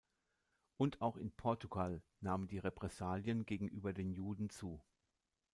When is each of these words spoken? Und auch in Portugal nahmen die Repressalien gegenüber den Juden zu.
Und 0.77 0.99
auch 1.01 1.15
in 1.15 1.31
Portugal 1.31 2.01
nahmen 2.21 2.47
die 2.47 2.57
Repressalien 2.57 3.45
gegenüber 3.45 3.93
den 3.93 4.13
Juden 4.13 4.49
zu. 4.49 4.81